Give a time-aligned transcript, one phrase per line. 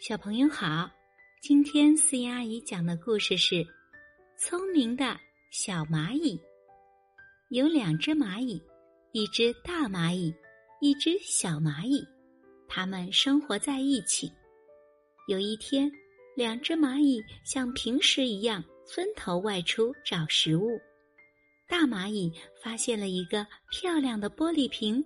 [0.00, 0.90] 小朋友好，
[1.42, 3.56] 今天思妍阿姨讲的故事是
[4.38, 6.38] 《聪明的小蚂蚁》。
[7.50, 8.62] 有两只蚂蚁，
[9.12, 10.34] 一只大蚂蚁，
[10.80, 12.02] 一只小蚂蚁，
[12.66, 14.32] 它们生活在一起。
[15.28, 15.92] 有一天，
[16.34, 20.80] 两只蚂蚁像平时一样分头外出找食物。
[21.68, 22.32] 大蚂蚁
[22.64, 25.04] 发现了一个漂亮的玻璃瓶，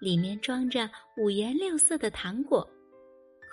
[0.00, 2.66] 里面装着五颜六色的糖果。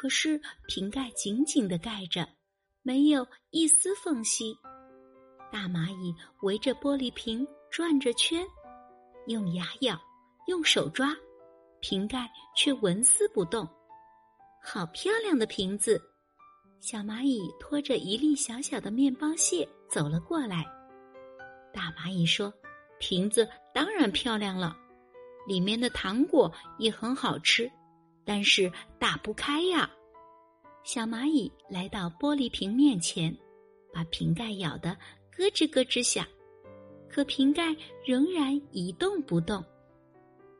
[0.01, 2.27] 可是瓶盖紧紧的盖着，
[2.81, 4.57] 没有一丝缝隙。
[5.51, 6.11] 大蚂蚁
[6.41, 8.43] 围着玻璃瓶转着圈，
[9.27, 10.01] 用牙咬，
[10.47, 11.15] 用手抓，
[11.81, 13.69] 瓶盖却纹丝不动。
[14.63, 16.01] 好漂亮的瓶子！
[16.79, 20.65] 小蚂蚁拖着一粒小小的面包屑走了过来。
[21.71, 22.51] 大蚂蚁说
[22.97, 24.75] ：“瓶子当然漂亮了，
[25.47, 27.71] 里面的糖果也很好吃。”
[28.25, 29.89] 但是打不开呀！
[30.83, 33.35] 小蚂蚁来到玻璃瓶面前，
[33.93, 34.97] 把瓶盖咬得
[35.31, 36.25] 咯吱咯吱响，
[37.09, 39.63] 可瓶盖仍然一动不动。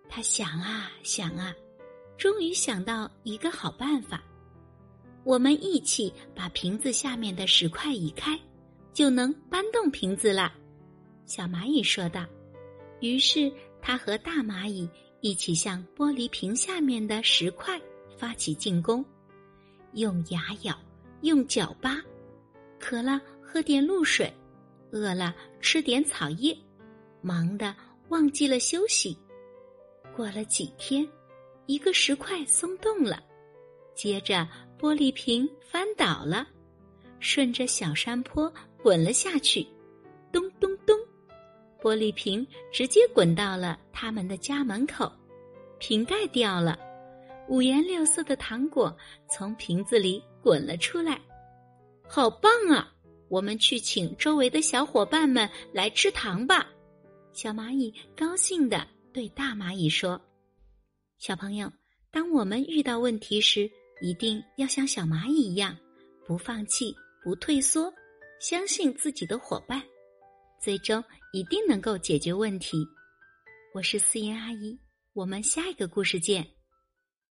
[0.09, 1.53] 他想啊想啊，
[2.17, 4.23] 终于想到一个好办法：
[5.23, 8.39] 我们一起把瓶子下面的石块移开，
[8.93, 10.53] 就能搬动瓶子了。
[11.25, 12.25] 小蚂蚁说道。
[12.99, 14.87] 于是他和大蚂蚁。
[15.21, 17.79] 一起向玻璃瓶下面的石块
[18.17, 19.05] 发起进攻，
[19.93, 20.75] 用牙咬，
[21.21, 22.01] 用脚扒，
[22.79, 24.33] 渴了喝点露水，
[24.91, 26.57] 饿了吃点草叶，
[27.21, 27.75] 忙得
[28.09, 29.15] 忘记了休息。
[30.15, 31.07] 过了几天，
[31.67, 33.23] 一个石块松动了，
[33.93, 34.47] 接着
[34.79, 36.47] 玻璃瓶翻倒了，
[37.19, 39.67] 顺着小山坡滚了下去，
[40.31, 40.70] 咚咚。
[41.81, 45.11] 玻璃瓶直接滚到了他们的家门口，
[45.79, 46.79] 瓶盖掉了，
[47.49, 48.95] 五颜六色的糖果
[49.29, 51.19] 从瓶子里滚了出来，
[52.07, 52.93] 好棒啊！
[53.29, 56.67] 我们去请周围的小伙伴们来吃糖吧。
[57.31, 60.21] 小蚂蚁高兴的对大蚂蚁说
[61.17, 61.71] ：“小朋友，
[62.11, 65.75] 当我们遇到问题时，一定要像小蚂蚁一样，
[66.27, 67.91] 不放弃，不退缩，
[68.41, 69.81] 相信自己的伙伴。”
[70.61, 71.01] 最终
[71.33, 72.85] 一定能够解决问题。
[73.73, 74.77] 我是思妍阿姨，
[75.13, 76.45] 我们下一个故事见。